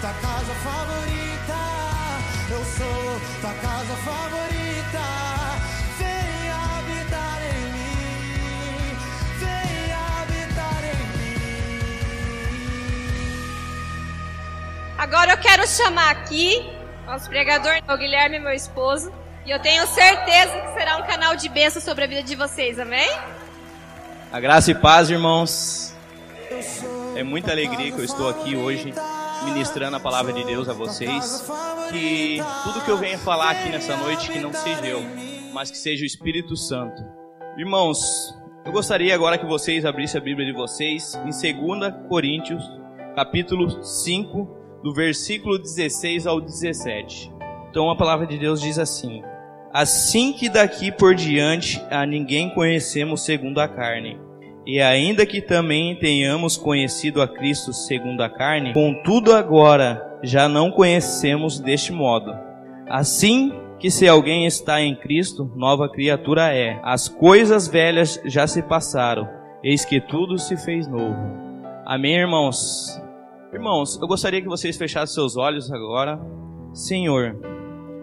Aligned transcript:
tua 0.00 0.12
casa 0.14 0.54
favorita. 0.54 1.60
Eu 2.50 2.64
sou 2.64 3.20
tua 3.40 3.52
casa 3.60 3.94
favorita. 3.96 5.04
Vem 5.98 6.50
habitar 6.50 7.40
em 7.42 7.64
mim. 7.74 8.96
Vem 9.38 9.92
habitar 9.92 10.82
em 10.84 11.04
mim. 11.18 11.42
Agora 14.96 15.32
eu 15.32 15.38
quero 15.38 15.66
chamar 15.68 16.10
aqui 16.10 16.72
nosso 17.06 17.28
pregador, 17.28 17.80
o 17.86 17.96
Guilherme, 17.96 18.38
meu 18.38 18.52
esposo. 18.52 19.12
E 19.44 19.50
eu 19.50 19.60
tenho 19.60 19.86
certeza 19.86 20.60
que 20.60 20.72
será 20.78 20.96
um 20.96 21.02
canal 21.06 21.36
de 21.36 21.48
bênção 21.48 21.82
sobre 21.82 22.04
a 22.04 22.06
vida 22.06 22.22
de 22.22 22.36
vocês, 22.36 22.78
amém? 22.78 23.10
A 24.32 24.40
graça 24.40 24.70
e 24.70 24.74
paz, 24.74 25.10
irmãos. 25.10 25.94
É 27.16 27.22
muita 27.22 27.50
alegria 27.50 27.92
que 27.92 27.98
eu 27.98 28.04
estou 28.04 28.30
aqui 28.30 28.56
hoje 28.56 28.94
ministrando 29.44 29.96
a 29.96 30.00
palavra 30.00 30.32
de 30.32 30.44
Deus 30.44 30.68
a 30.68 30.72
vocês. 30.72 31.48
Que 31.90 32.38
tudo 32.64 32.84
que 32.84 32.90
eu 32.90 32.96
venha 32.96 33.18
falar 33.18 33.50
aqui 33.50 33.68
nessa 33.70 33.96
noite, 33.96 34.30
que 34.30 34.38
não 34.38 34.52
seja 34.52 34.86
eu, 34.86 35.02
mas 35.52 35.70
que 35.70 35.78
seja 35.78 36.02
o 36.02 36.06
Espírito 36.06 36.56
Santo. 36.56 37.02
Irmãos, 37.56 38.34
eu 38.64 38.72
gostaria 38.72 39.14
agora 39.14 39.38
que 39.38 39.46
vocês 39.46 39.84
abrissem 39.84 40.20
a 40.20 40.24
Bíblia 40.24 40.46
de 40.46 40.52
vocês 40.52 41.14
em 41.24 41.60
2 41.60 42.08
Coríntios, 42.08 42.62
capítulo 43.16 43.82
5, 43.82 44.80
do 44.82 44.94
versículo 44.94 45.58
16 45.58 46.26
ao 46.26 46.40
17. 46.40 47.32
Então 47.70 47.90
a 47.90 47.96
palavra 47.96 48.26
de 48.26 48.38
Deus 48.38 48.60
diz 48.60 48.78
assim: 48.78 49.22
Assim 49.72 50.32
que 50.32 50.48
daqui 50.48 50.90
por 50.90 51.14
diante 51.14 51.80
a 51.90 52.04
ninguém 52.04 52.50
conhecemos 52.50 53.24
segundo 53.24 53.60
a 53.60 53.68
carne. 53.68 54.20
E 54.66 54.80
ainda 54.80 55.24
que 55.24 55.40
também 55.40 55.96
tenhamos 55.96 56.56
conhecido 56.56 57.22
a 57.22 57.28
Cristo 57.28 57.72
segundo 57.72 58.22
a 58.22 58.28
carne, 58.28 58.72
contudo 58.72 59.32
agora 59.32 60.18
já 60.22 60.48
não 60.48 60.70
conhecemos 60.70 61.58
deste 61.58 61.92
modo. 61.92 62.32
Assim 62.88 63.52
que 63.78 63.90
se 63.90 64.06
alguém 64.06 64.46
está 64.46 64.80
em 64.82 64.94
Cristo, 64.94 65.50
nova 65.56 65.88
criatura 65.88 66.54
é. 66.54 66.78
As 66.82 67.08
coisas 67.08 67.66
velhas 67.66 68.20
já 68.26 68.46
se 68.46 68.62
passaram, 68.62 69.26
eis 69.64 69.84
que 69.84 70.00
tudo 70.00 70.38
se 70.38 70.56
fez 70.56 70.86
novo. 70.86 71.16
Amém, 71.86 72.16
irmãos? 72.16 73.00
Irmãos, 73.52 73.98
eu 74.00 74.06
gostaria 74.06 74.42
que 74.42 74.48
vocês 74.48 74.76
fechassem 74.76 75.14
seus 75.14 75.36
olhos 75.36 75.72
agora. 75.72 76.20
Senhor, 76.72 77.36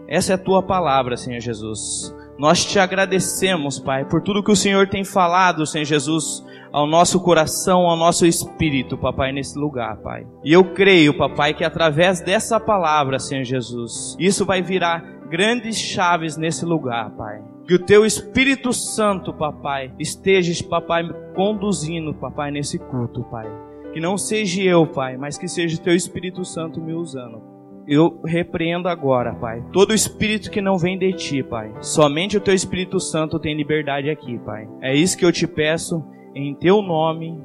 essa 0.08 0.34
é 0.34 0.36
a 0.36 0.40
tua 0.40 0.64
palavra, 0.64 1.16
Senhor 1.16 1.40
Jesus. 1.40 2.14
Nós 2.38 2.66
te 2.66 2.80
agradecemos, 2.80 3.80
Pai, 3.80 4.06
por 4.06 4.22
tudo 4.22 4.44
que 4.44 4.52
o 4.52 4.56
Senhor 4.56 4.88
tem 4.88 5.04
falado, 5.04 5.66
Senhor 5.66 5.86
Jesus, 5.86 6.44
ao 6.72 6.88
nosso 6.88 7.20
coração, 7.20 7.88
ao 7.88 7.96
nosso 7.96 8.26
espírito, 8.26 8.98
papai, 8.98 9.32
nesse 9.32 9.58
lugar, 9.58 9.98
Pai. 9.98 10.26
E 10.44 10.54
eu 10.54 10.74
creio, 10.74 11.18
papai, 11.18 11.54
que 11.54 11.64
através 11.64 12.22
dessa 12.22 12.60
palavra, 12.60 13.20
Senhor 13.20 13.44
Jesus, 13.44 14.16
isso 14.20 14.46
vai 14.46 14.62
virar 14.62 15.02
grandes 15.30 15.78
chaves 15.78 16.38
nesse 16.38 16.66
lugar, 16.66 17.12
Pai. 17.12 17.42
Que 17.66 17.74
o 17.74 17.80
teu 17.80 18.06
Espírito 18.06 18.72
Santo, 18.72 19.34
papai, 19.34 19.92
esteja, 20.00 20.54
papai, 20.70 21.04
conduzindo, 21.36 22.14
papai, 22.14 22.50
nesse 22.50 22.80
culto, 22.80 23.24
Pai. 23.24 23.48
Que 23.94 24.00
não 24.00 24.18
seja 24.18 24.62
eu, 24.62 24.88
Pai, 24.88 25.18
mas 25.18 25.38
que 25.38 25.48
seja 25.48 25.76
o 25.76 25.84
teu 25.84 25.94
Espírito 25.94 26.46
Santo 26.46 26.80
me 26.80 26.94
usando 26.94 27.58
eu 27.88 28.20
repreendo 28.26 28.90
agora, 28.90 29.34
Pai. 29.34 29.64
Todo 29.72 29.94
espírito 29.94 30.52
que 30.52 30.60
não 30.60 30.78
vem 30.78 31.00
de 31.00 31.14
ti, 31.14 31.42
Pai. 31.42 31.74
Somente 31.80 32.36
o 32.36 32.42
teu 32.42 32.54
Espírito 32.54 33.00
Santo 33.00 33.40
tem 33.40 33.56
liberdade 33.56 34.10
aqui, 34.10 34.38
Pai. 34.40 34.68
É 34.82 34.94
isso 34.94 35.18
que 35.18 35.24
eu 35.24 35.32
te 35.32 35.48
peço 35.48 36.04
em 36.46 36.54
teu 36.54 36.82
nome. 36.82 37.42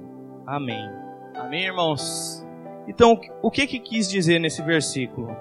Amém. 0.46 0.88
Amém, 1.34 1.64
irmãos. 1.64 2.46
Então, 2.86 3.18
o 3.40 3.50
que 3.50 3.66
que 3.66 3.78
quis 3.78 4.08
dizer 4.08 4.38
nesse 4.38 4.62
versículo? 4.62 5.34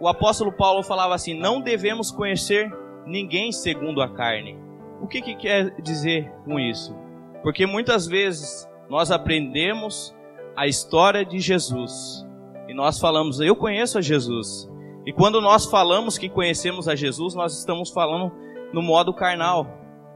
O 0.00 0.08
apóstolo 0.08 0.52
Paulo 0.52 0.82
falava 0.82 1.14
assim: 1.14 1.34
"Não 1.34 1.60
devemos 1.60 2.10
conhecer 2.10 2.70
ninguém 3.06 3.52
segundo 3.52 4.02
a 4.02 4.08
carne". 4.08 4.58
O 5.00 5.06
que 5.06 5.22
que 5.22 5.34
quer 5.34 5.80
dizer 5.80 6.30
com 6.44 6.58
isso? 6.58 6.94
Porque 7.42 7.66
muitas 7.66 8.06
vezes 8.06 8.68
nós 8.88 9.10
aprendemos 9.10 10.14
a 10.56 10.66
história 10.66 11.24
de 11.24 11.38
Jesus, 11.38 12.26
e 12.68 12.74
nós 12.74 12.98
falamos, 12.98 13.40
eu 13.40 13.54
conheço 13.54 13.96
a 13.96 14.00
Jesus. 14.00 14.68
E 15.06 15.12
quando 15.12 15.40
nós 15.40 15.64
falamos 15.64 16.18
que 16.18 16.28
conhecemos 16.28 16.88
a 16.88 16.94
Jesus, 16.94 17.34
nós 17.34 17.56
estamos 17.56 17.90
falando 17.90 18.30
no 18.72 18.82
modo 18.82 19.14
carnal. 19.14 19.66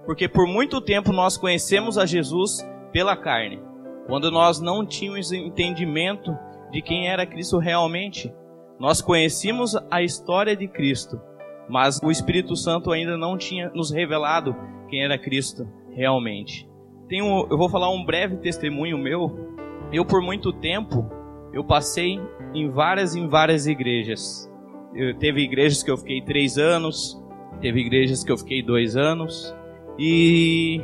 Porque 0.05 0.29
por 0.29 0.47
muito 0.47 0.81
tempo 0.81 1.13
nós 1.13 1.37
conhecemos 1.39 1.97
a 1.97 2.05
Jesus 2.05 2.67
pela 2.93 3.17
carne. 3.17 3.61
Quando 4.07 4.31
nós 4.31 4.61
não 4.61 4.85
tínhamos 4.85 5.33
entendimento 5.33 6.37
de 6.73 6.81
quem 6.81 7.09
era 7.09 7.27
Cristo 7.27 7.59
realmente. 7.59 8.33
Nós 8.81 9.01
conhecíamos 9.01 9.77
a 9.91 10.03
história 10.03 10.57
de 10.57 10.67
Cristo, 10.67 11.21
mas 11.69 12.01
o 12.03 12.11
Espírito 12.11 12.57
Santo 12.57 12.91
ainda 12.91 13.17
não 13.17 13.37
tinha 13.37 13.71
nos 13.75 13.93
revelado 13.93 14.57
quem 14.89 15.05
era 15.05 15.19
Cristo 15.19 15.69
realmente. 15.95 16.69
Tenho, 17.09 17.47
eu 17.51 17.59
vou 17.59 17.69
falar 17.69 17.91
um 17.91 18.05
breve 18.05 18.39
testemunho 18.39 18.97
meu. 18.97 19.51
Eu, 19.93 20.05
por 20.05 20.23
muito 20.23 20.53
tempo, 20.53 21.09
eu 21.53 21.63
passei 21.63 22.19
em 22.55 22.71
várias 22.71 23.15
em 23.15 23.29
várias 23.29 23.67
igrejas. 23.67 24.51
Eu, 24.95 25.17
teve 25.19 25.43
igrejas 25.43 25.83
que 25.83 25.91
eu 25.91 25.99
fiquei 25.99 26.23
três 26.23 26.57
anos, 26.57 27.23
teve 27.61 27.81
igrejas 27.81 28.25
que 28.25 28.33
eu 28.33 28.39
fiquei 28.39 28.63
dois 28.63 28.97
anos. 28.97 29.55
E 29.99 30.81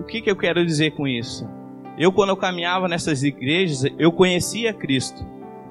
o 0.00 0.04
que, 0.04 0.22
que 0.22 0.30
eu 0.30 0.36
quero 0.36 0.64
dizer 0.64 0.92
com 0.92 1.06
isso? 1.06 1.48
Eu, 1.98 2.12
quando 2.12 2.30
eu 2.30 2.36
caminhava 2.36 2.86
nessas 2.86 3.22
igrejas, 3.22 3.84
eu 3.98 4.12
conhecia 4.12 4.72
Cristo, 4.72 5.26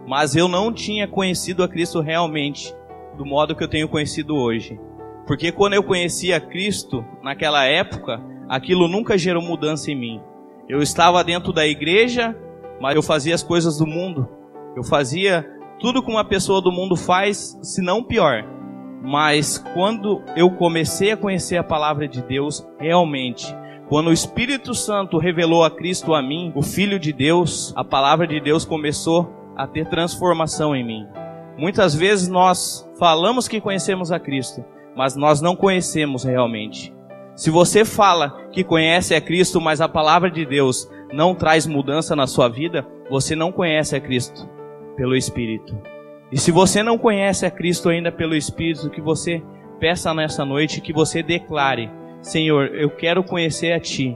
mas 0.05 0.35
eu 0.35 0.47
não 0.47 0.73
tinha 0.73 1.07
conhecido 1.07 1.63
a 1.63 1.67
Cristo 1.67 2.01
realmente, 2.01 2.75
do 3.17 3.25
modo 3.25 3.55
que 3.55 3.63
eu 3.63 3.67
tenho 3.67 3.87
conhecido 3.87 4.35
hoje. 4.35 4.79
Porque 5.25 5.51
quando 5.51 5.73
eu 5.73 5.83
conhecia 5.83 6.39
Cristo, 6.39 7.03
naquela 7.23 7.65
época, 7.65 8.21
aquilo 8.49 8.87
nunca 8.87 9.17
gerou 9.17 9.41
mudança 9.41 9.91
em 9.91 9.95
mim. 9.95 10.21
Eu 10.67 10.81
estava 10.81 11.23
dentro 11.23 11.53
da 11.53 11.65
igreja, 11.65 12.35
mas 12.79 12.95
eu 12.95 13.01
fazia 13.01 13.33
as 13.33 13.43
coisas 13.43 13.77
do 13.77 13.87
mundo. 13.87 14.27
Eu 14.75 14.83
fazia 14.83 15.45
tudo 15.79 16.03
que 16.03 16.11
uma 16.11 16.25
pessoa 16.25 16.61
do 16.61 16.71
mundo 16.71 16.95
faz, 16.95 17.57
se 17.61 17.81
não 17.81 18.03
pior. 18.03 18.45
Mas 19.01 19.57
quando 19.73 20.21
eu 20.35 20.49
comecei 20.51 21.11
a 21.11 21.17
conhecer 21.17 21.57
a 21.57 21.63
palavra 21.63 22.07
de 22.07 22.21
Deus 22.21 22.67
realmente, 22.79 23.45
quando 23.89 24.07
o 24.07 24.13
Espírito 24.13 24.73
Santo 24.73 25.17
revelou 25.17 25.63
a 25.63 25.71
Cristo 25.71 26.13
a 26.13 26.21
mim, 26.21 26.51
o 26.53 26.61
Filho 26.61 26.99
de 26.99 27.13
Deus, 27.13 27.73
a 27.75 27.85
palavra 27.85 28.27
de 28.27 28.39
Deus 28.39 28.65
começou 28.65 29.31
a 29.55 29.65
ter 29.65 29.87
transformação 29.87 30.75
em 30.75 30.85
mim. 30.85 31.07
Muitas 31.57 31.95
vezes 31.95 32.27
nós 32.27 32.87
falamos 32.99 33.47
que 33.47 33.61
conhecemos 33.61 34.11
a 34.11 34.19
Cristo, 34.19 34.63
mas 34.95 35.15
nós 35.15 35.41
não 35.41 35.55
conhecemos 35.55 36.25
realmente. 36.25 36.93
Se 37.33 37.49
você 37.49 37.85
fala 37.85 38.35
que 38.51 38.63
conhece 38.63 39.15
a 39.15 39.21
Cristo, 39.21 39.61
mas 39.61 39.79
a 39.79 39.87
palavra 39.87 40.29
de 40.29 40.45
Deus 40.45 40.89
não 41.13 41.33
traz 41.33 41.65
mudança 41.65 42.15
na 42.15 42.27
sua 42.27 42.49
vida, 42.49 42.85
você 43.09 43.35
não 43.35 43.53
conhece 43.53 43.95
a 43.95 44.01
Cristo 44.01 44.49
pelo 44.97 45.15
Espírito. 45.15 45.77
E 46.29 46.37
se 46.37 46.51
você 46.51 46.83
não 46.83 46.97
conhece 46.97 47.45
a 47.45 47.51
Cristo 47.51 47.87
ainda 47.87 48.11
pelo 48.11 48.35
Espírito, 48.35 48.89
que 48.89 48.99
você 48.99 49.41
peça 49.79 50.13
nessa 50.13 50.43
noite, 50.43 50.81
que 50.81 50.91
você 50.91 51.23
declare: 51.23 51.89
Senhor, 52.21 52.67
eu 52.75 52.89
quero 52.89 53.23
conhecer 53.23 53.73
a 53.73 53.79
Ti, 53.79 54.15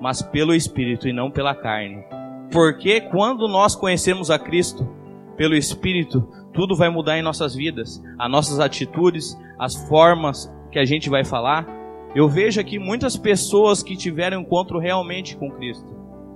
mas 0.00 0.22
pelo 0.22 0.54
Espírito 0.54 1.08
e 1.08 1.12
não 1.12 1.30
pela 1.30 1.54
carne. 1.54 2.04
Porque 2.50 3.00
quando 3.00 3.48
nós 3.48 3.74
conhecemos 3.74 4.30
a 4.30 4.38
Cristo 4.38 4.88
pelo 5.36 5.54
Espírito, 5.54 6.28
tudo 6.52 6.76
vai 6.76 6.90
mudar 6.90 7.18
em 7.18 7.22
nossas 7.22 7.54
vidas, 7.54 8.02
as 8.18 8.30
nossas 8.30 8.60
atitudes, 8.60 9.38
as 9.58 9.74
formas 9.88 10.52
que 10.70 10.78
a 10.78 10.84
gente 10.84 11.08
vai 11.08 11.24
falar. 11.24 11.66
Eu 12.14 12.28
vejo 12.28 12.60
aqui 12.60 12.78
muitas 12.78 13.16
pessoas 13.16 13.82
que 13.82 13.96
tiveram 13.96 14.40
encontro 14.40 14.78
realmente 14.78 15.36
com 15.36 15.50
Cristo. 15.50 15.92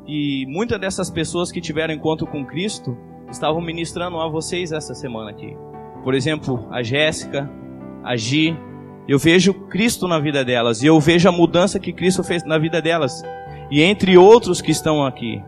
E 0.06 0.46
muitas 0.48 0.80
dessas 0.80 1.10
pessoas 1.10 1.50
que 1.50 1.60
tiveram 1.60 1.92
encontro 1.92 2.26
com 2.26 2.46
Cristo 2.46 2.96
estavam 3.30 3.60
ministrando 3.60 4.18
a 4.20 4.28
vocês 4.28 4.72
essa 4.72 4.94
semana 4.94 5.30
aqui. 5.30 5.56
Por 6.04 6.14
exemplo, 6.14 6.66
a 6.70 6.82
Jéssica, 6.82 7.50
a 8.04 8.16
Gi. 8.16 8.56
Eu 9.08 9.18
vejo 9.18 9.54
Cristo 9.68 10.08
na 10.08 10.18
vida 10.18 10.44
delas 10.44 10.82
e 10.82 10.86
eu 10.86 10.98
vejo 10.98 11.28
a 11.28 11.32
mudança 11.32 11.78
que 11.78 11.92
Cristo 11.92 12.24
fez 12.24 12.44
na 12.44 12.58
vida 12.58 12.82
delas. 12.82 13.22
E 13.70 13.82
entre 13.82 14.16
outros 14.16 14.60
que 14.60 14.70
estão 14.70 15.04
aqui. 15.04 15.42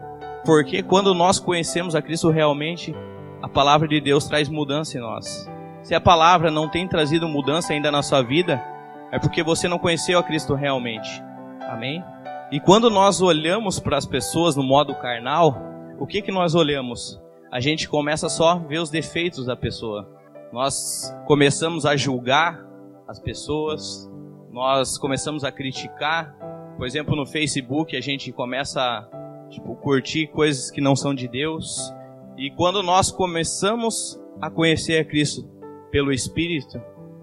Porque 0.44 0.82
quando 0.82 1.14
nós 1.14 1.38
conhecemos 1.38 1.94
a 1.94 2.02
Cristo 2.02 2.30
realmente, 2.30 2.94
a 3.42 3.48
palavra 3.48 3.88
de 3.88 4.00
Deus 4.00 4.26
traz 4.26 4.48
mudança 4.48 4.96
em 4.96 5.00
nós. 5.00 5.48
Se 5.82 5.94
a 5.94 6.00
palavra 6.00 6.50
não 6.50 6.68
tem 6.68 6.86
trazido 6.86 7.28
mudança 7.28 7.72
ainda 7.72 7.90
na 7.90 8.02
sua 8.02 8.22
vida, 8.22 8.62
é 9.10 9.18
porque 9.18 9.42
você 9.42 9.68
não 9.68 9.78
conheceu 9.78 10.18
a 10.18 10.22
Cristo 10.22 10.54
realmente. 10.54 11.22
Amém? 11.68 12.02
E 12.50 12.60
quando 12.60 12.90
nós 12.90 13.20
olhamos 13.20 13.78
para 13.78 13.96
as 13.96 14.06
pessoas 14.06 14.56
no 14.56 14.62
modo 14.62 14.94
carnal, 14.94 15.56
o 15.98 16.06
que 16.06 16.22
que 16.22 16.32
nós 16.32 16.54
olhamos? 16.54 17.20
a 17.50 17.60
gente 17.60 17.88
começa 17.88 18.28
só 18.28 18.50
a 18.50 18.58
ver 18.58 18.78
os 18.78 18.90
defeitos 18.90 19.46
da 19.46 19.56
pessoa. 19.56 20.08
Nós 20.52 21.14
começamos 21.26 21.86
a 21.86 21.96
julgar 21.96 22.62
as 23.08 23.18
pessoas, 23.18 24.08
nós 24.52 24.98
começamos 24.98 25.42
a 25.42 25.50
criticar. 25.50 26.36
Por 26.76 26.86
exemplo, 26.86 27.16
no 27.16 27.24
Facebook 27.24 27.96
a 27.96 28.00
gente 28.00 28.30
começa 28.30 28.80
a 28.80 29.48
tipo, 29.48 29.74
curtir 29.76 30.26
coisas 30.26 30.70
que 30.70 30.80
não 30.80 30.94
são 30.94 31.14
de 31.14 31.26
Deus. 31.26 31.92
E 32.36 32.50
quando 32.50 32.82
nós 32.82 33.10
começamos 33.10 34.20
a 34.40 34.50
conhecer 34.50 34.98
a 34.98 35.04
Cristo 35.04 35.42
pelo 35.90 36.12
Espírito, 36.12 36.80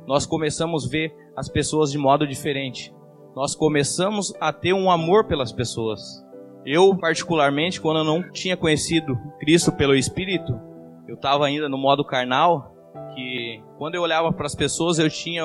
nós 0.07 0.25
começamos 0.25 0.85
a 0.85 0.89
ver 0.89 1.15
as 1.37 1.47
pessoas 1.47 1.91
de 1.91 1.97
modo 1.97 2.27
diferente. 2.27 2.93
Nós 3.35 3.53
começamos 3.53 4.33
a 4.39 4.51
ter 4.51 4.73
um 4.73 4.89
amor 4.89 5.25
pelas 5.25 5.51
pessoas. 5.51 6.01
Eu, 6.65 6.97
particularmente, 6.97 7.79
quando 7.79 7.97
eu 7.97 8.03
não 8.03 8.31
tinha 8.31 8.57
conhecido 8.57 9.15
Cristo 9.39 9.71
pelo 9.71 9.93
Espírito, 9.93 10.59
eu 11.07 11.13
estava 11.15 11.45
ainda 11.45 11.69
no 11.69 11.77
modo 11.77 12.03
carnal, 12.03 12.73
que 13.13 13.61
quando 13.77 13.95
eu 13.95 14.01
olhava 14.01 14.33
para 14.33 14.47
as 14.47 14.55
pessoas, 14.55 14.97
eu 14.97 15.09
tinha 15.09 15.43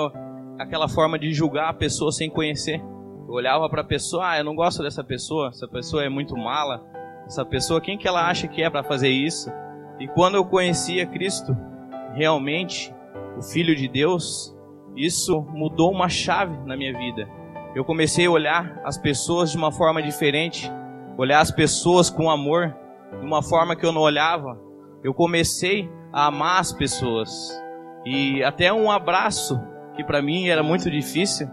aquela 0.61 0.87
forma 0.89 1.19
de 1.19 1.33
julgar 1.33 1.71
a 1.71 1.75
pessoa 1.75 2.13
sem 2.13 2.29
conhecer. 2.29 2.83
Eu 3.27 3.35
olhava 3.35 3.69
para 3.71 3.81
a 3.81 3.85
pessoa, 3.85 4.31
ah, 4.31 4.39
eu 4.39 4.45
não 4.45 4.55
gosto 4.55 4.83
dessa 4.83 5.03
pessoa, 5.03 5.49
essa 5.49 5.67
pessoa 5.67 6.05
é 6.05 6.09
muito 6.09 6.37
mala, 6.37 6.85
essa 7.25 7.45
pessoa, 7.45 7.81
quem 7.81 7.97
que 7.97 8.07
ela 8.07 8.29
acha 8.29 8.47
que 8.47 8.63
é 8.63 8.69
para 8.69 8.85
fazer 8.85 9.09
isso? 9.09 9.51
E 9.99 10.07
quando 10.09 10.35
eu 10.35 10.45
conhecia 10.45 11.07
Cristo, 11.07 11.57
realmente, 12.13 12.95
o 13.39 13.43
Filho 13.43 13.75
de 13.75 13.89
Deus, 13.89 14.55
isso 14.95 15.41
mudou 15.51 15.91
uma 15.91 16.09
chave 16.09 16.57
na 16.67 16.77
minha 16.77 16.93
vida. 16.93 17.27
Eu 17.75 17.85
comecei 17.85 18.27
a 18.27 18.31
olhar 18.31 18.81
as 18.85 18.99
pessoas 18.99 19.53
de 19.53 19.57
uma 19.57 19.73
forma 19.73 20.03
diferente, 20.03 20.71
olhar 21.17 21.41
as 21.41 21.51
pessoas 21.51 22.11
com 22.11 22.29
amor, 22.29 22.77
de 23.19 23.25
uma 23.25 23.43
forma 23.43 23.77
que 23.77 23.87
eu 23.87 23.93
não 23.93 24.03
olhava. 24.03 24.59
Eu 25.03 25.15
comecei 25.15 25.89
a 26.13 26.27
amar 26.27 26.61
as 26.61 26.73
pessoas. 26.73 27.31
E 28.05 28.43
até 28.43 28.73
um 28.73 28.91
abraço, 28.91 29.61
que 30.01 30.05
para 30.05 30.23
mim 30.23 30.49
era 30.49 30.63
muito 30.63 30.91
difícil, 30.91 31.47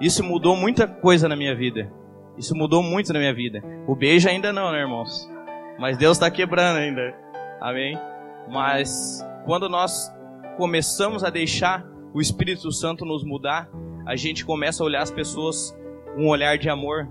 isso 0.00 0.24
mudou 0.24 0.56
muita 0.56 0.88
coisa 0.88 1.28
na 1.28 1.36
minha 1.36 1.54
vida. 1.54 1.90
Isso 2.36 2.54
mudou 2.56 2.82
muito 2.82 3.12
na 3.12 3.18
minha 3.20 3.32
vida. 3.32 3.62
O 3.86 3.94
beijo 3.94 4.28
ainda 4.28 4.52
não, 4.52 4.72
né, 4.72 4.80
irmãos? 4.80 5.30
Mas 5.78 5.96
Deus 5.96 6.16
está 6.16 6.28
quebrando 6.30 6.78
ainda. 6.78 7.14
Amém? 7.60 7.96
Mas 8.50 9.24
quando 9.44 9.68
nós 9.68 10.12
começamos 10.56 11.22
a 11.22 11.30
deixar 11.30 11.86
o 12.12 12.20
Espírito 12.20 12.72
Santo 12.72 13.04
nos 13.04 13.24
mudar, 13.24 13.68
a 14.04 14.16
gente 14.16 14.44
começa 14.44 14.82
a 14.82 14.86
olhar 14.86 15.02
as 15.02 15.10
pessoas 15.10 15.76
com 16.14 16.24
um 16.24 16.28
olhar 16.28 16.58
de 16.58 16.68
amor, 16.68 17.08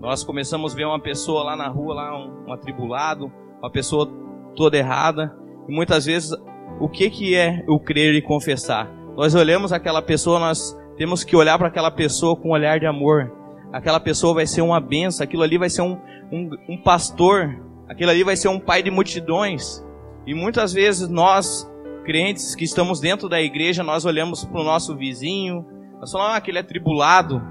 nós 0.00 0.22
começamos 0.22 0.74
a 0.74 0.76
ver 0.76 0.84
uma 0.84 1.00
pessoa 1.00 1.42
lá 1.42 1.56
na 1.56 1.68
rua, 1.68 1.94
lá 1.94 2.18
um, 2.18 2.48
um 2.48 2.52
atribulado, 2.52 3.32
uma 3.60 3.70
pessoa 3.70 4.06
toda 4.54 4.76
errada. 4.76 5.34
E 5.66 5.72
muitas 5.72 6.04
vezes, 6.04 6.32
o 6.78 6.88
que, 6.88 7.08
que 7.08 7.34
é 7.34 7.64
o 7.66 7.80
crer 7.80 8.14
e 8.14 8.20
confessar? 8.20 9.03
Nós 9.16 9.34
olhamos 9.34 9.72
aquela 9.72 10.02
pessoa, 10.02 10.38
nós 10.38 10.76
temos 10.96 11.22
que 11.22 11.36
olhar 11.36 11.58
para 11.58 11.68
aquela 11.68 11.90
pessoa 11.90 12.36
com 12.36 12.48
um 12.48 12.52
olhar 12.52 12.80
de 12.80 12.86
amor. 12.86 13.32
Aquela 13.72 14.00
pessoa 14.00 14.34
vai 14.34 14.46
ser 14.46 14.62
uma 14.62 14.80
benção, 14.80 15.24
aquilo 15.24 15.42
ali 15.42 15.58
vai 15.58 15.70
ser 15.70 15.82
um, 15.82 15.98
um, 16.32 16.50
um 16.68 16.82
pastor, 16.82 17.56
aquilo 17.88 18.10
ali 18.10 18.24
vai 18.24 18.36
ser 18.36 18.48
um 18.48 18.58
pai 18.58 18.82
de 18.82 18.90
multidões. 18.90 19.84
E 20.26 20.34
muitas 20.34 20.72
vezes 20.72 21.08
nós, 21.08 21.70
crentes 22.04 22.54
que 22.54 22.64
estamos 22.64 23.00
dentro 23.00 23.28
da 23.28 23.40
igreja, 23.40 23.82
nós 23.82 24.04
olhamos 24.04 24.44
para 24.44 24.60
o 24.60 24.64
nosso 24.64 24.96
vizinho, 24.96 25.64
nós 26.00 26.10
falamos, 26.10 26.34
ah, 26.34 26.36
aquele 26.36 26.58
é 26.58 26.62
tribulado, 26.62 27.42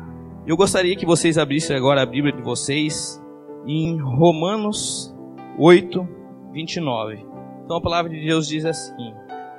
eu 0.45 0.57
gostaria 0.57 0.95
que 0.97 1.05
vocês 1.05 1.37
abrissem 1.37 1.73
agora 1.75 2.01
a 2.01 2.05
Bíblia 2.05 2.33
de 2.33 2.41
vocês 2.41 3.21
em 3.65 3.97
Romanos 3.97 5.15
8, 5.57 6.05
29. 6.51 7.25
Então 7.63 7.77
a 7.77 7.81
palavra 7.81 8.11
de 8.11 8.19
Deus 8.19 8.49
diz 8.49 8.65
assim: 8.65 9.13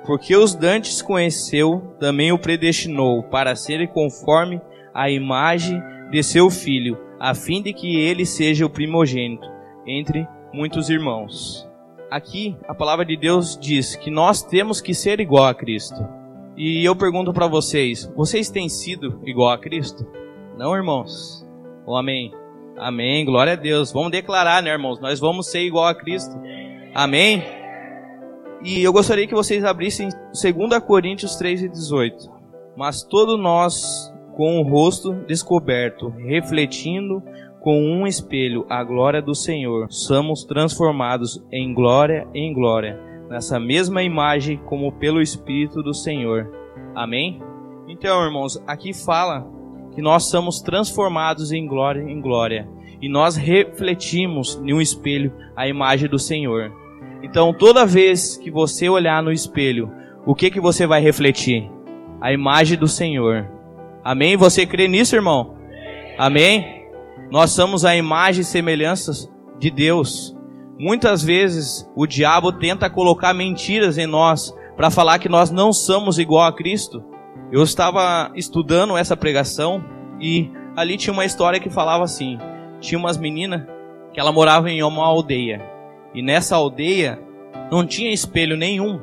Porque 0.05 0.35
os 0.35 0.53
dantes 0.53 1.01
conheceu, 1.01 1.95
também 1.99 2.31
o 2.31 2.37
predestinou 2.37 3.23
para 3.23 3.55
ser 3.55 3.87
conforme 3.87 4.61
a 4.93 5.09
imagem 5.09 5.81
de 6.11 6.21
seu 6.21 6.49
filho, 6.49 6.97
a 7.19 7.33
fim 7.33 7.61
de 7.61 7.73
que 7.73 7.99
ele 7.99 8.25
seja 8.25 8.65
o 8.65 8.69
primogênito 8.69 9.47
entre 9.85 10.27
muitos 10.53 10.89
irmãos. 10.89 11.67
Aqui 12.09 12.55
a 12.67 12.73
palavra 12.73 13.03
de 13.03 13.17
Deus 13.17 13.57
diz 13.59 13.95
que 13.95 14.11
nós 14.11 14.43
temos 14.43 14.79
que 14.79 14.93
ser 14.93 15.19
igual 15.19 15.45
a 15.45 15.53
Cristo. 15.53 16.07
E 16.55 16.85
eu 16.85 16.95
pergunto 16.95 17.33
para 17.33 17.47
vocês: 17.47 18.09
vocês 18.15 18.49
têm 18.49 18.69
sido 18.69 19.19
igual 19.25 19.49
a 19.49 19.57
Cristo? 19.57 20.05
Não, 20.57 20.75
irmãos? 20.75 21.45
Oh, 21.85 21.97
amém. 21.97 22.31
Amém. 22.77 23.25
Glória 23.25 23.53
a 23.53 23.57
Deus. 23.57 23.91
Vamos 23.91 24.11
declarar, 24.11 24.61
né, 24.63 24.71
irmãos? 24.71 24.99
Nós 24.99 25.19
vamos 25.19 25.47
ser 25.47 25.61
igual 25.61 25.87
a 25.87 25.95
Cristo. 25.95 26.33
Amém. 26.93 27.43
E 28.63 28.81
eu 28.81 28.91
gostaria 28.91 29.27
que 29.27 29.33
vocês 29.33 29.63
abrissem 29.63 30.09
2 30.09 30.79
Coríntios 30.79 31.35
3 31.35 31.63
e 31.63 31.69
18. 31.69 32.31
Mas 32.75 33.03
todos 33.03 33.39
nós, 33.39 34.13
com 34.35 34.59
o 34.59 34.63
rosto 34.63 35.13
descoberto, 35.27 36.09
refletindo 36.09 37.21
com 37.61 37.81
um 37.81 38.05
espelho 38.05 38.65
a 38.69 38.83
glória 38.83 39.21
do 39.21 39.33
Senhor, 39.33 39.87
somos 39.89 40.43
transformados 40.43 41.43
em 41.51 41.73
glória 41.73 42.27
em 42.33 42.53
glória, 42.53 42.99
nessa 43.29 43.59
mesma 43.59 44.03
imagem 44.03 44.57
como 44.65 44.91
pelo 44.91 45.21
Espírito 45.21 45.81
do 45.81 45.93
Senhor. 45.93 46.51
Amém? 46.93 47.41
Então, 47.87 48.23
irmãos, 48.23 48.61
aqui 48.67 48.93
fala 48.93 49.47
que 49.93 50.01
nós 50.01 50.29
somos 50.29 50.59
transformados 50.61 51.51
em 51.51 51.65
glória 51.65 52.01
em 52.01 52.19
glória 52.19 52.67
e 53.01 53.09
nós 53.09 53.35
refletimos 53.35 54.61
em 54.63 54.73
um 54.73 54.81
espelho 54.81 55.33
a 55.55 55.67
imagem 55.67 56.09
do 56.09 56.19
Senhor. 56.19 56.71
Então, 57.25 57.51
toda 57.51 57.87
vez 57.87 58.37
que 58.37 58.51
você 58.51 58.87
olhar 58.87 59.23
no 59.23 59.31
espelho, 59.31 59.91
o 60.27 60.35
que 60.35 60.51
que 60.51 60.61
você 60.61 60.85
vai 60.85 61.01
refletir? 61.01 61.67
A 62.21 62.31
imagem 62.31 62.77
do 62.77 62.87
Senhor. 62.87 63.49
Amém? 64.03 64.37
Você 64.37 64.63
crê 64.63 64.87
nisso, 64.87 65.15
irmão? 65.15 65.55
Amém? 66.19 66.85
Nós 67.31 67.49
somos 67.49 67.83
a 67.83 67.95
imagem 67.95 68.41
e 68.41 68.45
semelhanças 68.45 69.27
de 69.57 69.71
Deus. 69.71 70.37
Muitas 70.77 71.23
vezes 71.23 71.89
o 71.95 72.05
diabo 72.05 72.51
tenta 72.51 72.91
colocar 72.91 73.33
mentiras 73.33 73.97
em 73.97 74.05
nós 74.05 74.55
para 74.77 74.91
falar 74.91 75.17
que 75.17 75.27
nós 75.27 75.49
não 75.49 75.73
somos 75.73 76.19
igual 76.19 76.45
a 76.45 76.53
Cristo. 76.53 77.03
Eu 77.51 77.63
estava 77.63 78.31
estudando 78.35 78.95
essa 78.95 79.17
pregação 79.17 79.83
e 80.21 80.51
ali 80.77 80.95
tinha 80.95 81.11
uma 81.11 81.25
história 81.25 81.59
que 81.59 81.71
falava 81.71 82.03
assim: 82.03 82.37
tinha 82.79 82.99
umas 82.99 83.17
meninas 83.17 83.63
que 84.13 84.19
ela 84.19 84.31
morava 84.31 84.69
em 84.69 84.83
uma 84.83 85.03
aldeia 85.03 85.73
e 86.15 86.21
nessa 86.21 86.55
aldeia 86.55 87.19
não 87.71 87.85
tinha 87.85 88.11
espelho 88.11 88.57
nenhum 88.57 88.99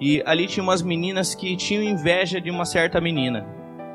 e 0.00 0.22
ali 0.26 0.46
tinha 0.46 0.64
umas 0.64 0.82
meninas 0.82 1.34
que 1.34 1.56
tinham 1.56 1.82
inveja 1.82 2.40
de 2.40 2.50
uma 2.50 2.64
certa 2.64 3.00
menina 3.00 3.54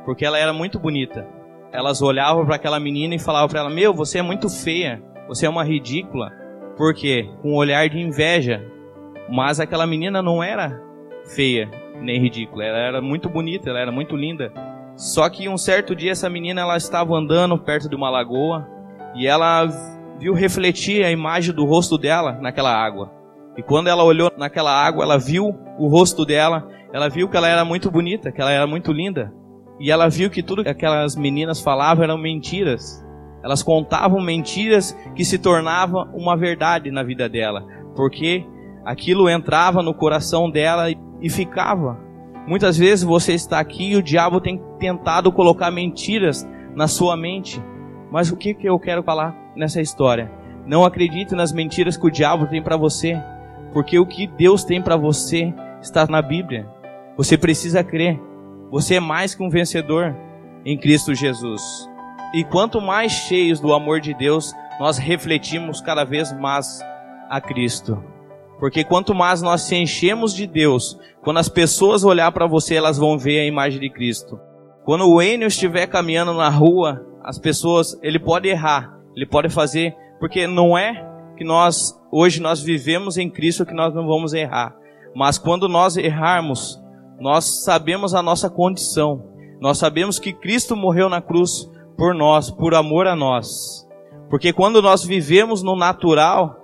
porque 0.10 0.26
ela 0.26 0.40
era 0.40 0.52
muito 0.52 0.80
bonita. 0.80 1.28
Elas 1.72 2.02
olhavam 2.02 2.44
para 2.44 2.56
aquela 2.56 2.80
menina 2.80 3.14
e 3.14 3.20
falavam 3.20 3.48
para 3.48 3.60
ela: 3.60 3.70
Meu, 3.70 3.94
você 3.94 4.18
é 4.18 4.22
muito 4.24 4.50
feia, 4.50 5.00
você 5.28 5.46
é 5.46 5.50
uma 5.50 5.64
ridícula. 5.64 6.32
Por 6.76 6.96
quê? 6.96 7.30
Com 7.44 7.52
um 7.52 7.56
olhar 7.56 7.88
de 7.88 8.00
inveja. 8.00 8.66
Mas 9.30 9.60
aquela 9.60 9.86
menina 9.86 10.20
não 10.24 10.42
era 10.42 10.82
feia, 11.36 11.70
nem 12.02 12.20
ridícula. 12.20 12.64
Ela 12.64 12.78
era 12.80 13.02
muito 13.02 13.30
bonita, 13.30 13.70
ela 13.70 13.80
era 13.80 13.92
muito 13.92 14.16
linda. 14.16 14.52
Só 14.96 15.30
que 15.30 15.48
um 15.48 15.58
certo 15.58 15.96
dia 15.96 16.14
essa 16.14 16.28
menina 16.28 16.62
ela 16.62 16.76
estava 16.76 17.16
andando 17.16 17.56
perto 17.60 17.88
de 17.88 17.96
uma 17.96 18.10
lagoa 18.10 18.68
e 19.16 19.28
ela 19.28 19.68
viu 20.20 20.34
refletir 20.34 21.04
a 21.04 21.12
imagem 21.12 21.54
do 21.54 21.66
rosto 21.66 21.98
dela 21.98 22.34
naquela 22.42 22.74
água. 22.74 23.12
E 23.58 23.64
quando 23.64 23.88
ela 23.88 24.04
olhou 24.04 24.32
naquela 24.38 24.72
água, 24.72 25.04
ela 25.04 25.18
viu 25.18 25.56
o 25.78 25.88
rosto 25.88 26.26
dela, 26.26 26.68
ela 26.94 27.10
viu 27.10 27.28
que 27.30 27.38
ela 27.38 27.48
era 27.48 27.64
muito 27.64 27.90
bonita, 27.90 28.32
que 28.32 28.42
ela 28.42 28.52
era 28.52 28.68
muito 28.68 28.92
linda. 28.92 29.34
E 29.80 29.90
ela 29.90 30.10
viu 30.10 30.30
que 30.30 30.44
tudo 30.44 30.64
que 30.64 30.70
aquelas 30.70 31.16
meninas 31.16 31.62
falavam 31.62 32.04
eram 32.04 32.18
mentiras. 32.18 33.04
Elas 33.42 33.64
contavam 33.64 34.22
mentiras 34.22 34.96
que 35.16 35.24
se 35.24 35.38
tornavam 35.38 36.10
uma 36.14 36.36
verdade 36.36 36.92
na 36.92 37.02
vida 37.02 37.30
dela, 37.30 37.66
porque 37.96 38.46
aquilo 38.84 39.30
entrava 39.30 39.82
no 39.82 39.94
coração 39.94 40.52
dela 40.52 40.88
e 41.22 41.30
ficava. 41.30 41.98
Muitas 42.46 42.78
vezes 42.78 43.06
você 43.06 43.34
está 43.34 43.60
aqui 43.60 43.92
e 43.92 43.96
o 43.96 44.04
diabo 44.04 44.42
tem 44.42 44.62
tentado 44.80 45.32
colocar 45.32 45.72
mentiras 45.72 46.46
na 46.76 46.88
sua 46.88 47.16
mente. 47.16 47.64
Mas 48.12 48.32
o 48.32 48.36
que, 48.36 48.54
que 48.54 48.68
eu 48.68 48.78
quero 48.80 49.04
falar 49.04 49.39
nessa 49.56 49.82
história? 49.82 50.32
Não 50.66 50.84
acredite 50.84 51.34
nas 51.36 51.52
mentiras 51.52 51.98
que 51.98 52.06
o 52.06 52.12
diabo 52.12 52.48
tem 52.48 52.62
para 52.62 52.78
você, 52.78 53.18
porque 53.74 53.98
o 54.00 54.06
que 54.06 54.28
Deus 54.28 54.64
tem 54.64 54.82
para 54.82 54.96
você 54.96 55.54
está 55.82 56.06
na 56.08 56.22
Bíblia. 56.22 56.68
Você 57.18 57.38
precisa 57.38 57.84
crer. 57.84 58.20
Você 58.72 58.96
é 58.96 59.00
mais 59.00 59.34
que 59.34 59.44
um 59.44 59.50
vencedor 59.50 60.16
em 60.66 60.78
Cristo 60.78 61.16
Jesus. 61.16 61.62
E 62.34 62.44
quanto 62.44 62.80
mais 62.80 63.12
cheios 63.12 63.60
do 63.60 63.74
amor 63.74 64.00
de 64.00 64.14
Deus, 64.14 64.54
nós 64.80 64.98
refletimos 64.98 65.82
cada 65.82 66.04
vez 66.04 66.32
mais 66.32 66.80
a 67.30 67.42
Cristo. 67.42 68.04
Porque 68.60 68.84
quanto 68.84 69.16
mais 69.16 69.42
nós 69.42 69.62
se 69.62 69.76
enchemos 69.76 70.36
de 70.36 70.46
Deus, 70.46 71.00
quando 71.24 71.38
as 71.38 71.50
pessoas 71.50 72.04
olhar 72.04 72.32
para 72.32 72.46
você, 72.46 72.76
elas 72.76 72.98
vão 72.98 73.18
ver 73.18 73.40
a 73.40 73.46
imagem 73.46 73.80
de 73.80 73.90
Cristo. 73.90 74.40
Quando 74.84 75.10
o 75.10 75.22
Enio 75.22 75.48
estiver 75.48 75.88
caminhando 75.88 76.34
na 76.34 76.50
rua, 76.50 77.06
as 77.24 77.40
pessoas, 77.40 77.98
ele 78.02 78.20
pode 78.20 78.48
errar, 78.48 78.99
ele 79.16 79.26
pode 79.26 79.50
fazer, 79.50 79.96
porque 80.20 80.48
não 80.48 80.78
é 80.78 81.08
que 81.38 81.44
nós 81.44 81.98
hoje 82.12 82.42
nós 82.42 82.62
vivemos 82.62 83.18
em 83.18 83.30
Cristo 83.30 83.66
que 83.66 83.74
nós 83.74 83.94
não 83.94 84.08
vamos 84.08 84.34
errar. 84.34 84.76
Mas 85.16 85.38
quando 85.38 85.68
nós 85.68 85.98
errarmos, 85.98 86.82
nós 87.20 87.64
sabemos 87.64 88.14
a 88.14 88.22
nossa 88.22 88.50
condição. 88.50 89.24
Nós 89.60 89.78
sabemos 89.78 90.20
que 90.20 90.34
Cristo 90.34 90.76
morreu 90.76 91.10
na 91.10 91.22
cruz 91.22 91.70
por 91.98 92.14
nós, 92.16 92.50
por 92.50 92.74
amor 92.74 93.08
a 93.08 93.16
nós. 93.16 93.88
Porque 94.30 94.54
quando 94.54 94.82
nós 94.82 95.04
vivemos 95.04 95.62
no 95.64 95.76
natural, 95.76 96.56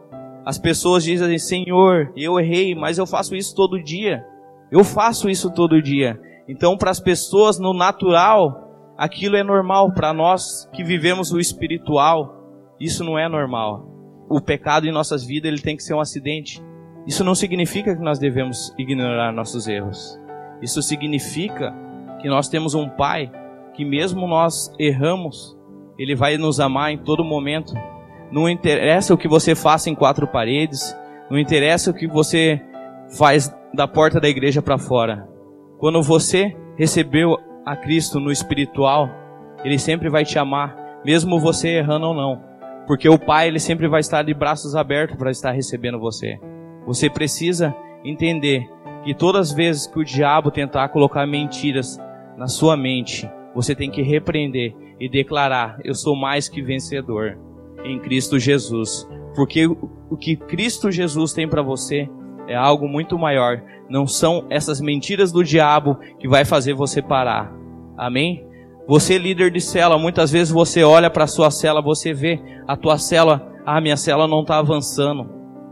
as 0.46 0.58
pessoas 0.58 1.04
dizem, 1.04 1.38
Senhor, 1.40 2.12
eu 2.16 2.40
errei, 2.40 2.76
mas 2.76 2.98
eu 2.98 3.06
faço 3.06 3.36
isso 3.36 3.56
todo 3.56 3.82
dia. 3.82 4.24
Eu 4.72 4.84
faço 4.84 5.30
isso 5.30 5.52
todo 5.52 5.82
dia. 5.82 6.20
Então, 6.48 6.78
para 6.78 6.92
as 6.92 7.00
pessoas 7.00 7.60
no 7.60 7.74
natural, 7.74 8.94
aquilo 8.98 9.36
é 9.36 9.44
normal. 9.44 9.92
Para 9.92 10.14
nós 10.14 10.70
que 10.74 10.84
vivemos 10.84 11.32
o 11.32 11.40
espiritual, 11.40 12.35
isso 12.86 13.04
não 13.04 13.18
é 13.18 13.28
normal. 13.28 13.88
O 14.30 14.40
pecado 14.40 14.88
em 14.88 14.92
nossas 14.92 15.26
vidas 15.26 15.52
ele 15.52 15.62
tem 15.62 15.76
que 15.76 15.84
ser 15.84 15.94
um 15.94 16.00
acidente. 16.00 16.64
Isso 17.06 17.24
não 17.24 17.36
significa 17.36 17.96
que 17.96 18.02
nós 18.02 18.18
devemos 18.18 18.74
ignorar 18.78 19.32
nossos 19.32 19.68
erros. 19.68 20.20
Isso 20.62 20.82
significa 20.82 21.74
que 22.22 22.28
nós 22.28 22.50
temos 22.50 22.74
um 22.74 22.90
Pai 22.90 23.32
que, 23.76 23.86
mesmo 23.86 24.28
nós 24.28 24.74
erramos, 24.80 25.56
Ele 26.00 26.16
vai 26.16 26.38
nos 26.38 26.60
amar 26.60 26.92
em 26.92 26.98
todo 26.98 27.24
momento. 27.24 27.74
Não 28.32 28.50
interessa 28.50 29.14
o 29.14 29.18
que 29.18 29.28
você 29.28 29.54
faça 29.54 29.90
em 29.90 29.96
quatro 29.96 30.28
paredes, 30.28 30.98
não 31.30 31.38
interessa 31.38 31.92
o 31.92 31.94
que 31.94 32.08
você 32.08 32.62
faz 33.18 33.54
da 33.74 33.88
porta 33.88 34.20
da 34.20 34.30
igreja 34.30 34.62
para 34.62 34.78
fora. 34.78 35.28
Quando 35.78 36.02
você 36.02 36.56
recebeu 36.78 37.38
a 37.66 37.76
Cristo 37.76 38.20
no 38.20 38.32
espiritual, 38.32 39.10
Ele 39.64 39.78
sempre 39.78 40.10
vai 40.10 40.24
te 40.24 40.40
amar, 40.40 40.76
mesmo 41.06 41.40
você 41.40 41.78
errando 41.78 42.08
ou 42.08 42.14
não. 42.14 42.55
Porque 42.88 43.10
o 43.10 43.18
Pai, 43.18 43.48
Ele 43.48 43.60
sempre 43.60 43.88
vai 43.88 44.00
estar 44.00 44.24
de 44.24 44.34
braços 44.34 44.76
abertos 44.76 45.18
para 45.18 45.32
estar 45.32 45.52
recebendo 45.52 46.00
você. 46.00 46.40
Você 46.86 47.10
precisa 47.10 47.76
entender 48.04 48.70
que 49.04 49.14
todas 49.14 49.50
as 49.50 49.56
vezes 49.56 49.88
que 49.88 50.00
o 50.00 50.06
diabo 50.06 50.52
tentar 50.52 50.90
colocar 50.90 51.26
mentiras 51.26 51.98
na 52.38 52.48
sua 52.48 52.76
mente, 52.78 53.30
você 53.54 53.74
tem 53.74 53.90
que 53.90 54.02
repreender 54.02 54.76
e 55.00 55.10
declarar: 55.10 55.80
Eu 55.84 55.96
sou 55.96 56.16
mais 56.16 56.48
que 56.48 56.62
vencedor 56.62 57.38
em 57.84 58.00
Cristo 58.00 58.40
Jesus. 58.40 59.08
Porque 59.36 59.66
o 59.68 60.18
que 60.18 60.36
Cristo 60.36 60.92
Jesus 60.92 61.34
tem 61.34 61.48
para 61.48 61.62
você 61.62 62.10
é 62.48 62.56
algo 62.56 62.88
muito 62.88 63.18
maior. 63.18 63.62
Não 63.90 64.08
são 64.08 64.46
essas 64.50 64.80
mentiras 64.80 65.32
do 65.32 65.44
diabo 65.44 65.96
que 66.20 66.28
vai 66.28 66.46
fazer 66.46 66.74
você 66.74 67.02
parar. 67.02 67.54
Amém? 67.98 68.46
Você 68.88 69.18
líder 69.18 69.52
de 69.52 69.60
cela, 69.60 69.98
muitas 69.98 70.32
vezes 70.32 70.54
você 70.54 70.84
olha 70.84 71.10
para 71.10 71.24
a 71.24 71.28
sua 71.28 71.50
cela, 71.50 71.82
você 71.82 72.14
vê 72.14 72.40
a 72.68 72.78
tua 72.78 72.98
cela, 72.98 73.52
ah, 73.66 73.82
minha 73.82 73.98
cela 73.98 74.28
não 74.28 74.42
está 74.42 74.60
avançando. 74.60 75.28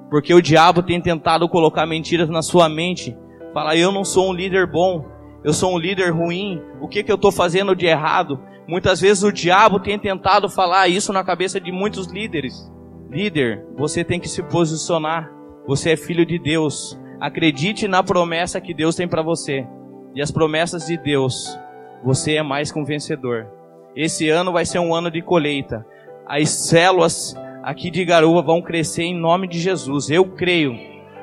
Porque 0.09 0.33
o 0.33 0.41
diabo 0.41 0.81
tem 0.81 0.99
tentado 0.99 1.47
colocar 1.47 1.85
mentiras 1.85 2.29
na 2.29 2.41
sua 2.41 2.67
mente. 2.67 3.15
Fala, 3.53 3.75
eu 3.75 3.91
não 3.91 4.03
sou 4.03 4.29
um 4.29 4.33
líder 4.33 4.65
bom, 4.65 5.05
eu 5.43 5.53
sou 5.53 5.75
um 5.75 5.77
líder 5.77 6.11
ruim, 6.11 6.61
o 6.81 6.87
que, 6.87 7.03
que 7.03 7.11
eu 7.11 7.15
estou 7.15 7.31
fazendo 7.31 7.75
de 7.75 7.85
errado? 7.85 8.39
Muitas 8.67 8.99
vezes 8.99 9.23
o 9.23 9.31
diabo 9.31 9.79
tem 9.79 9.99
tentado 9.99 10.49
falar 10.49 10.87
isso 10.87 11.11
na 11.11 11.23
cabeça 11.23 11.59
de 11.59 11.71
muitos 11.71 12.07
líderes. 12.07 12.71
Líder, 13.11 13.63
você 13.77 14.03
tem 14.03 14.19
que 14.19 14.29
se 14.29 14.41
posicionar. 14.41 15.29
Você 15.67 15.91
é 15.91 15.97
filho 15.97 16.25
de 16.25 16.39
Deus. 16.39 16.99
Acredite 17.19 17.87
na 17.87 18.01
promessa 18.01 18.59
que 18.59 18.73
Deus 18.73 18.95
tem 18.95 19.07
para 19.07 19.21
você. 19.21 19.67
E 20.15 20.21
as 20.21 20.31
promessas 20.31 20.87
de 20.87 20.97
Deus, 20.97 21.57
você 22.03 22.35
é 22.35 22.43
mais 22.43 22.71
que 22.71 22.79
um 22.79 22.85
vencedor. 22.85 23.47
Esse 23.95 24.29
ano 24.29 24.51
vai 24.51 24.65
ser 24.65 24.79
um 24.79 24.93
ano 24.93 25.09
de 25.09 25.21
colheita. 25.21 25.85
As 26.25 26.49
células 26.49 27.35
aqui 27.63 27.89
de 27.89 28.03
Garoa 28.03 28.41
vão 28.41 28.61
crescer 28.61 29.03
em 29.03 29.17
nome 29.17 29.47
de 29.47 29.59
Jesus. 29.59 30.09
Eu 30.09 30.25
creio. 30.25 30.77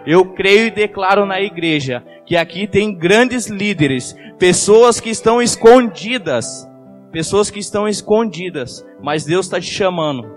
Eu 0.06 0.32
creio 0.32 0.66
e 0.66 0.70
declaro 0.70 1.26
na 1.26 1.40
igreja 1.40 2.02
que 2.24 2.36
aqui 2.36 2.66
tem 2.66 2.94
grandes 2.94 3.48
líderes, 3.48 4.16
pessoas 4.38 5.00
que 5.00 5.10
estão 5.10 5.42
escondidas, 5.42 6.66
pessoas 7.12 7.50
que 7.50 7.58
estão 7.58 7.86
escondidas, 7.86 8.86
mas 9.02 9.24
Deus 9.24 9.46
está 9.46 9.60
te 9.60 9.70
chamando. 9.70 10.30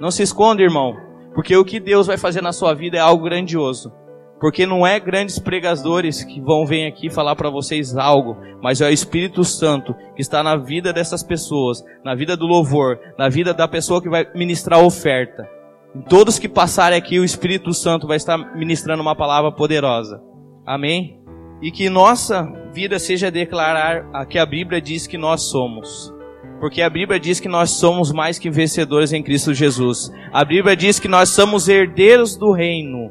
Não 0.00 0.10
se 0.10 0.22
esconda, 0.22 0.62
irmão, 0.62 0.94
porque 1.34 1.56
o 1.56 1.64
que 1.64 1.80
Deus 1.80 2.06
vai 2.06 2.18
fazer 2.18 2.42
na 2.42 2.52
sua 2.52 2.74
vida 2.74 2.98
é 2.98 3.00
algo 3.00 3.24
grandioso. 3.24 3.92
Porque 4.40 4.66
não 4.66 4.86
é 4.86 5.00
grandes 5.00 5.38
pregadores 5.38 6.22
que 6.22 6.40
vão 6.40 6.66
vir 6.66 6.86
aqui 6.86 7.08
falar 7.08 7.34
para 7.36 7.48
vocês 7.50 7.96
algo, 7.96 8.36
mas 8.62 8.80
é 8.80 8.88
o 8.88 8.92
Espírito 8.92 9.44
Santo 9.44 9.94
que 10.14 10.20
está 10.20 10.42
na 10.42 10.56
vida 10.56 10.92
dessas 10.92 11.22
pessoas, 11.22 11.82
na 12.04 12.14
vida 12.14 12.36
do 12.36 12.46
louvor, 12.46 12.98
na 13.18 13.28
vida 13.28 13.54
da 13.54 13.66
pessoa 13.66 14.02
que 14.02 14.10
vai 14.10 14.26
ministrar 14.34 14.80
a 14.80 14.84
oferta. 14.84 15.48
Em 15.94 16.02
todos 16.02 16.38
que 16.38 16.48
passarem 16.48 16.98
aqui, 16.98 17.18
o 17.18 17.24
Espírito 17.24 17.72
Santo 17.72 18.06
vai 18.06 18.18
estar 18.18 18.36
ministrando 18.54 19.00
uma 19.02 19.16
palavra 19.16 19.50
poderosa. 19.50 20.20
Amém? 20.66 21.26
e 21.60 21.70
que 21.70 21.88
nossa 21.88 22.44
vida 22.72 22.98
seja 22.98 23.30
declarar 23.30 24.08
a 24.12 24.26
que 24.26 24.38
a 24.38 24.46
Bíblia 24.46 24.80
diz 24.80 25.06
que 25.06 25.16
nós 25.16 25.42
somos. 25.42 26.12
Porque 26.60 26.80
a 26.80 26.88
Bíblia 26.88 27.20
diz 27.20 27.40
que 27.40 27.48
nós 27.48 27.70
somos 27.70 28.12
mais 28.12 28.38
que 28.38 28.50
vencedores 28.50 29.12
em 29.12 29.22
Cristo 29.22 29.52
Jesus. 29.52 30.10
A 30.32 30.44
Bíblia 30.44 30.76
diz 30.76 30.98
que 30.98 31.08
nós 31.08 31.30
somos 31.30 31.68
herdeiros 31.68 32.36
do 32.36 32.52
reino. 32.52 33.10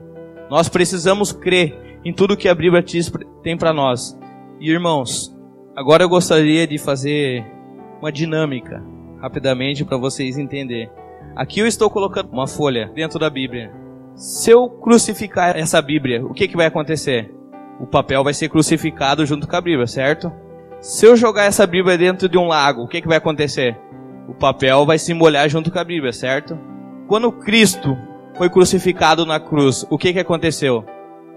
Nós 0.50 0.70
precisamos 0.70 1.32
crer 1.32 2.00
em 2.04 2.14
tudo 2.14 2.38
que 2.38 2.48
a 2.48 2.56
Bíblia 2.56 2.84
tem 3.44 3.58
para 3.58 3.74
nós. 3.74 4.18
E 4.60 4.70
irmãos, 4.70 5.36
agora 5.76 6.04
eu 6.04 6.10
gostaria 6.10 6.68
de 6.68 6.78
fazer 6.78 7.46
uma 8.00 8.12
dinâmica 8.12 8.84
rapidamente 9.22 9.84
para 9.84 9.98
vocês 9.98 10.38
entenderem. 10.38 10.90
Aqui 11.36 11.60
eu 11.60 11.68
estou 11.68 11.90
colocando 11.90 12.32
uma 12.32 12.48
folha 12.48 12.92
dentro 12.94 13.20
da 13.20 13.30
Bíblia. 13.30 13.72
Se 14.16 14.52
eu 14.52 14.70
crucificar 14.70 15.58
essa 15.58 15.82
Bíblia, 15.82 16.26
o 16.26 16.34
que, 16.34 16.48
que 16.48 16.56
vai 16.56 16.68
acontecer? 16.68 17.36
o 17.80 17.86
papel 17.86 18.24
vai 18.24 18.34
ser 18.34 18.50
crucificado 18.50 19.26
junto 19.26 19.48
com 19.48 19.56
a 19.56 19.62
Bíblia, 19.62 19.88
certo? 19.88 20.32
Se 20.80 21.06
eu 21.06 21.16
jogar 21.16 21.44
essa 21.44 21.66
Bíblia 21.66 21.98
dentro 21.98 22.30
de 22.30 22.38
um 22.38 22.48
lago, 22.48 22.84
o 22.84 22.88
que, 22.88 23.02
que 23.02 23.08
vai 23.08 23.18
acontecer? 23.18 23.78
O 24.28 24.34
papel 24.34 24.86
vai 24.86 24.98
se 24.98 25.14
molhar 25.14 25.50
junto 25.50 25.72
com 25.72 25.80
a 25.80 25.84
Bíblia, 25.84 26.14
certo? 26.14 26.58
Quando 27.08 27.32
Cristo 27.32 27.98
foi 28.38 28.50
crucificado 28.50 29.26
na 29.26 29.40
cruz, 29.40 29.86
o 29.90 29.98
que, 29.98 30.14
que 30.14 30.20
aconteceu? 30.20 30.86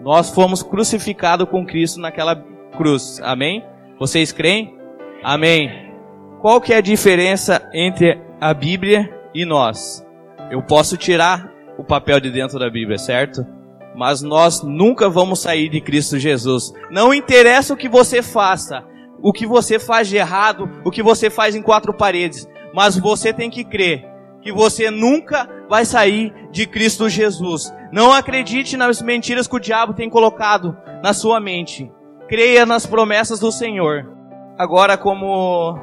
Nós 0.03 0.31
fomos 0.31 0.63
crucificados 0.63 1.49
com 1.49 1.67
Cristo 1.67 2.01
naquela 2.01 2.37
cruz, 2.77 3.21
amém? 3.23 3.65
Vocês 3.99 4.33
creem? 4.33 4.77
Amém. 5.23 5.71
Qual 6.41 6.61
que 6.61 6.73
é 6.73 6.77
a 6.77 6.81
diferença 6.81 7.69
entre 7.73 8.21
a 8.41 8.55
Bíblia 8.55 9.13
e 9.35 9.45
nós? 9.45 10.07
Eu 10.51 10.63
posso 10.63 10.97
tirar 10.97 11.53
o 11.77 11.85
papel 11.85 12.21
de 12.21 12.31
dentro 12.31 12.59
da 12.59 12.71
Bíblia, 12.71 12.99
certo? 12.99 13.45
mas 13.99 14.23
nós 14.23 14.63
nunca 14.63 15.09
vamos 15.09 15.41
sair 15.41 15.69
de 15.69 15.81
Cristo 15.81 16.21
Jesus. 16.21 16.73
Não 16.89 17.13
interessa 17.13 17.75
o 17.75 17.77
que 17.77 17.89
você 17.89 18.23
faça, 18.23 18.85
o 19.21 19.33
que 19.33 19.45
você 19.45 19.77
faz 19.77 20.07
de 20.07 20.17
errado, 20.17 20.71
o 20.85 20.91
que 20.93 21.03
você 21.03 21.29
faz 21.29 21.57
em 21.57 21.63
quatro 21.63 21.93
paredes, 21.93 22.49
mas 22.73 22.97
você 22.97 23.33
tem 23.33 23.51
que 23.51 23.65
crer 23.65 24.07
que 24.41 24.53
você 24.53 24.89
nunca 24.89 25.49
vai 25.69 25.85
sair 25.85 26.33
de 26.59 26.67
Cristo 26.67 27.09
Jesus. 27.09 27.73
Não 27.93 28.13
acredite 28.13 28.77
nas 28.77 29.01
mentiras 29.01 29.47
que 29.47 29.55
o 29.55 29.61
diabo 29.61 29.95
tem 29.95 30.11
colocado 30.11 30.77
na 31.05 31.13
sua 31.13 31.39
mente. 31.39 31.89
Creia 32.27 32.67
nas 32.67 32.85
promessas 32.85 33.39
do 33.39 33.53
Senhor. 33.53 34.13
Agora, 34.59 34.99
como 34.99 35.79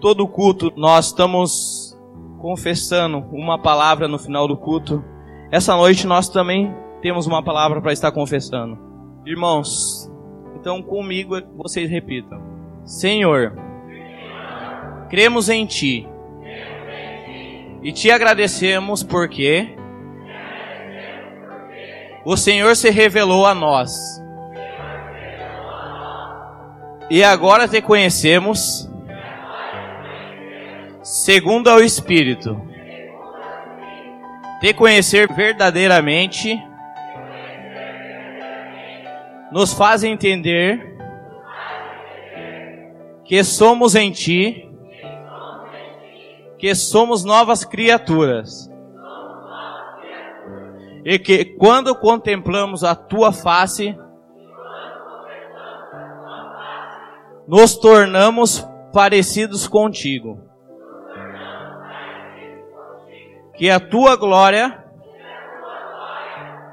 todo 0.00 0.26
culto, 0.26 0.72
nós 0.76 1.06
estamos 1.06 1.96
confessando 2.40 3.18
uma 3.30 3.62
palavra 3.62 4.08
no 4.08 4.18
final 4.18 4.48
do 4.48 4.56
culto. 4.56 5.04
Essa 5.52 5.76
noite 5.76 6.04
nós 6.04 6.28
também 6.28 6.74
temos 7.00 7.28
uma 7.28 7.40
palavra 7.40 7.80
para 7.80 7.92
estar 7.92 8.10
confessando. 8.10 8.76
Irmãos, 9.24 10.10
então 10.58 10.82
comigo 10.82 11.36
vocês 11.56 11.88
repitam: 11.88 12.42
Senhor, 12.84 13.52
cremos 15.08 15.48
em 15.48 15.64
Ti 15.64 16.08
e 17.84 17.92
te 17.92 18.10
agradecemos 18.10 19.04
porque 19.04 19.77
o 22.24 22.36
Senhor 22.36 22.76
se 22.76 22.90
revelou 22.90 23.46
a 23.46 23.54
nós. 23.54 24.22
E 27.10 27.24
agora 27.24 27.66
te 27.66 27.80
conhecemos 27.80 28.88
segundo 31.02 31.68
ao 31.68 31.80
Espírito. 31.80 32.60
Te 34.60 34.74
conhecer 34.74 35.32
verdadeiramente 35.32 36.62
nos 39.50 39.72
faz 39.72 40.04
entender 40.04 40.96
que 43.24 43.42
somos 43.44 43.94
em 43.94 44.10
Ti, 44.10 44.68
que 46.58 46.74
somos 46.74 47.24
novas 47.24 47.64
criaturas. 47.64 48.70
E 51.04 51.18
que 51.18 51.44
quando 51.44 51.94
contemplamos 51.94 52.84
a 52.84 52.94
Tua 52.94 53.32
face, 53.32 53.96
nos 57.46 57.76
tornamos 57.76 58.66
parecidos 58.92 59.66
contigo. 59.66 60.40
Que 63.54 63.70
a 63.70 63.80
Tua 63.80 64.16
glória 64.16 64.84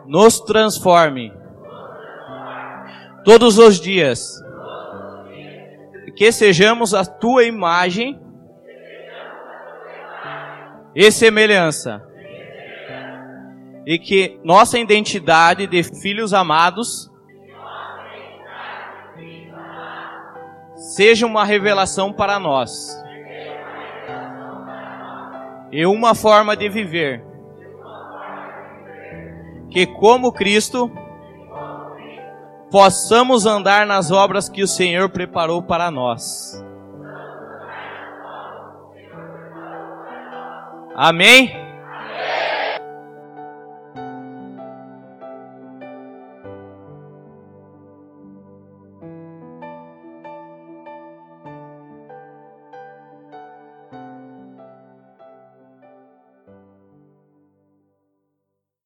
nos 0.08 0.40
transforme 0.42 1.34
todos 3.24 3.58
os 3.58 3.80
dias. 3.80 4.42
Que 6.16 6.32
sejamos 6.32 6.94
a 6.94 7.04
tua 7.04 7.44
imagem 7.44 8.22
e 10.96 11.12
semelhança. 11.12 12.05
E 13.86 14.00
que 14.00 14.40
nossa 14.44 14.80
identidade 14.80 15.68
de 15.68 15.84
filhos 15.84 16.34
amados 16.34 17.12
seja 20.76 21.26
uma 21.26 21.44
revelação 21.44 22.12
para 22.12 22.40
nós 22.40 23.04
e 25.72 25.86
uma 25.86 26.16
forma 26.16 26.56
de 26.56 26.70
viver 26.70 27.24
que, 29.70 29.86
como 29.86 30.32
Cristo, 30.32 30.90
possamos 32.72 33.46
andar 33.46 33.86
nas 33.86 34.10
obras 34.10 34.48
que 34.48 34.64
o 34.64 34.68
Senhor 34.68 35.10
preparou 35.10 35.62
para 35.62 35.92
nós. 35.92 36.64
Amém? 40.96 41.65